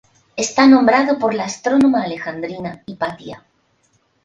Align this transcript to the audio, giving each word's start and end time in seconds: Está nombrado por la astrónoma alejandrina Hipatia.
Está 0.35 0.65
nombrado 0.65 1.19
por 1.19 1.35
la 1.35 1.43
astrónoma 1.45 2.01
alejandrina 2.01 2.81
Hipatia. 2.87 3.43